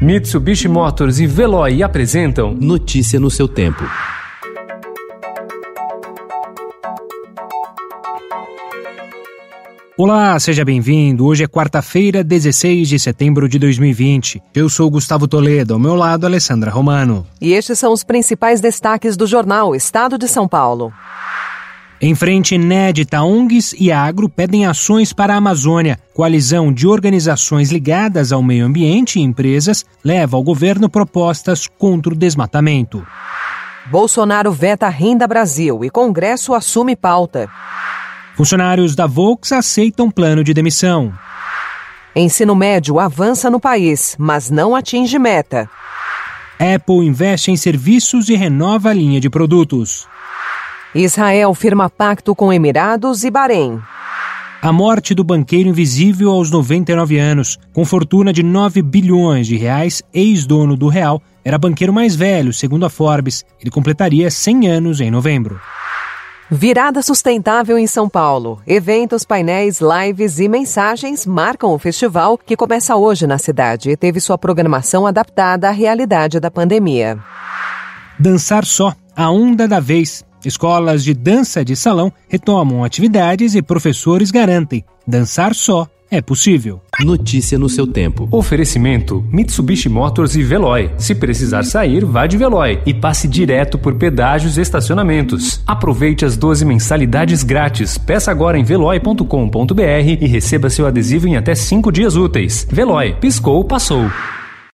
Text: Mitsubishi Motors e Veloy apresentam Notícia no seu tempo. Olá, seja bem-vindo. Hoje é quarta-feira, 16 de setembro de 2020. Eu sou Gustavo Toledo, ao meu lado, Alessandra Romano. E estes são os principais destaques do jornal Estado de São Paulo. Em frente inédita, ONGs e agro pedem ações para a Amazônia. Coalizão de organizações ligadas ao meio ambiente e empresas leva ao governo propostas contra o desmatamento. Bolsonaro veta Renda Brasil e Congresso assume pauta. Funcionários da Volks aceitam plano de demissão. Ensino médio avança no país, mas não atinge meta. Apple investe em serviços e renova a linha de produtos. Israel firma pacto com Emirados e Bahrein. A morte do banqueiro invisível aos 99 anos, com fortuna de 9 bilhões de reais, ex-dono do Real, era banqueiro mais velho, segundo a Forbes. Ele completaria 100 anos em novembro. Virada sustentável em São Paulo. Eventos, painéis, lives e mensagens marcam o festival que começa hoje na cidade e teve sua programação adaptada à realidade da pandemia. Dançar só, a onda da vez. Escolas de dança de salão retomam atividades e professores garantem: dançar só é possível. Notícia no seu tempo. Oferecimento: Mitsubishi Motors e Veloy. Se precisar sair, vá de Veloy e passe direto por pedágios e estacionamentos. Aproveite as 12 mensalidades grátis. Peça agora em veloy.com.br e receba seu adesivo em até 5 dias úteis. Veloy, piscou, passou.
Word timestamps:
Mitsubishi 0.00 0.68
Motors 0.68 1.20
e 1.20 1.26
Veloy 1.26 1.82
apresentam 1.82 2.52
Notícia 2.52 3.18
no 3.18 3.30
seu 3.30 3.48
tempo. 3.48 3.82
Olá, 9.96 10.38
seja 10.38 10.62
bem-vindo. 10.62 11.24
Hoje 11.24 11.44
é 11.44 11.48
quarta-feira, 11.48 12.22
16 12.22 12.86
de 12.86 12.98
setembro 12.98 13.48
de 13.48 13.58
2020. 13.58 14.42
Eu 14.54 14.68
sou 14.68 14.90
Gustavo 14.90 15.26
Toledo, 15.26 15.72
ao 15.72 15.80
meu 15.80 15.94
lado, 15.94 16.26
Alessandra 16.26 16.70
Romano. 16.70 17.26
E 17.40 17.54
estes 17.54 17.78
são 17.78 17.90
os 17.90 18.04
principais 18.04 18.60
destaques 18.60 19.16
do 19.16 19.26
jornal 19.26 19.74
Estado 19.74 20.18
de 20.18 20.28
São 20.28 20.46
Paulo. 20.46 20.92
Em 22.00 22.14
frente 22.14 22.54
inédita, 22.54 23.22
ONGs 23.22 23.74
e 23.78 23.90
agro 23.90 24.28
pedem 24.28 24.66
ações 24.66 25.14
para 25.14 25.32
a 25.32 25.38
Amazônia. 25.38 25.98
Coalizão 26.12 26.70
de 26.70 26.86
organizações 26.86 27.72
ligadas 27.72 28.32
ao 28.32 28.42
meio 28.42 28.66
ambiente 28.66 29.18
e 29.18 29.22
empresas 29.22 29.84
leva 30.04 30.36
ao 30.36 30.42
governo 30.42 30.90
propostas 30.90 31.66
contra 31.66 32.12
o 32.12 32.16
desmatamento. 32.16 33.06
Bolsonaro 33.86 34.52
veta 34.52 34.88
Renda 34.88 35.26
Brasil 35.26 35.84
e 35.84 35.90
Congresso 35.90 36.52
assume 36.52 36.94
pauta. 36.94 37.48
Funcionários 38.36 38.94
da 38.94 39.06
Volks 39.06 39.52
aceitam 39.52 40.10
plano 40.10 40.44
de 40.44 40.52
demissão. 40.52 41.14
Ensino 42.14 42.54
médio 42.54 43.00
avança 43.00 43.48
no 43.48 43.58
país, 43.58 44.16
mas 44.18 44.50
não 44.50 44.76
atinge 44.76 45.18
meta. 45.18 45.68
Apple 46.58 47.06
investe 47.06 47.50
em 47.50 47.56
serviços 47.56 48.28
e 48.28 48.34
renova 48.34 48.90
a 48.90 48.92
linha 48.92 49.20
de 49.20 49.30
produtos. 49.30 50.06
Israel 50.96 51.52
firma 51.54 51.90
pacto 51.90 52.34
com 52.34 52.52
Emirados 52.52 53.22
e 53.22 53.30
Bahrein. 53.30 53.80
A 54.62 54.72
morte 54.72 55.14
do 55.14 55.22
banqueiro 55.22 55.68
invisível 55.68 56.30
aos 56.30 56.50
99 56.50 57.18
anos, 57.18 57.58
com 57.72 57.84
fortuna 57.84 58.32
de 58.32 58.42
9 58.42 58.80
bilhões 58.82 59.46
de 59.46 59.56
reais, 59.56 60.02
ex-dono 60.12 60.76
do 60.76 60.88
Real, 60.88 61.22
era 61.44 61.58
banqueiro 61.58 61.92
mais 61.92 62.16
velho, 62.16 62.52
segundo 62.52 62.86
a 62.86 62.90
Forbes. 62.90 63.44
Ele 63.60 63.70
completaria 63.70 64.30
100 64.30 64.68
anos 64.68 65.00
em 65.00 65.10
novembro. 65.10 65.60
Virada 66.50 67.02
sustentável 67.02 67.76
em 67.76 67.86
São 67.86 68.08
Paulo. 68.08 68.60
Eventos, 68.66 69.24
painéis, 69.24 69.80
lives 69.80 70.38
e 70.38 70.48
mensagens 70.48 71.26
marcam 71.26 71.72
o 71.72 71.78
festival 71.78 72.38
que 72.38 72.56
começa 72.56 72.96
hoje 72.96 73.26
na 73.26 73.36
cidade 73.36 73.90
e 73.90 73.96
teve 73.96 74.18
sua 74.18 74.38
programação 74.38 75.06
adaptada 75.06 75.68
à 75.68 75.72
realidade 75.72 76.40
da 76.40 76.50
pandemia. 76.50 77.18
Dançar 78.18 78.64
só, 78.64 78.94
a 79.14 79.30
onda 79.30 79.68
da 79.68 79.78
vez. 79.78 80.24
Escolas 80.46 81.02
de 81.02 81.12
dança 81.12 81.64
de 81.64 81.74
salão 81.74 82.12
retomam 82.28 82.84
atividades 82.84 83.56
e 83.56 83.62
professores 83.62 84.30
garantem: 84.30 84.84
dançar 85.04 85.52
só 85.52 85.88
é 86.08 86.20
possível. 86.20 86.80
Notícia 87.00 87.58
no 87.58 87.68
seu 87.68 87.84
tempo. 87.84 88.28
Oferecimento: 88.30 89.24
Mitsubishi 89.32 89.88
Motors 89.88 90.36
e 90.36 90.44
Veloy. 90.44 90.92
Se 90.98 91.16
precisar 91.16 91.64
sair, 91.64 92.04
vá 92.04 92.28
de 92.28 92.36
Veloy 92.36 92.80
e 92.86 92.94
passe 92.94 93.26
direto 93.26 93.76
por 93.76 93.96
pedágios 93.96 94.56
e 94.56 94.60
estacionamentos. 94.60 95.64
Aproveite 95.66 96.24
as 96.24 96.36
12 96.36 96.64
mensalidades 96.64 97.42
grátis. 97.42 97.98
Peça 97.98 98.30
agora 98.30 98.56
em 98.56 98.62
veloy.com.br 98.62 99.82
e 100.20 100.26
receba 100.28 100.70
seu 100.70 100.86
adesivo 100.86 101.26
em 101.26 101.36
até 101.36 101.56
5 101.56 101.90
dias 101.90 102.14
úteis. 102.14 102.64
Veloy, 102.70 103.16
piscou, 103.20 103.64
passou. 103.64 104.08